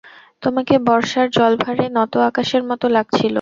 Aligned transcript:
তোমাকে 0.43 0.75
বর্ষার 0.87 1.27
জলভারে 1.31 1.85
নত 1.97 2.13
আকাশের 2.29 2.63
মতো 2.69 2.85
লাগছিল। 2.95 3.29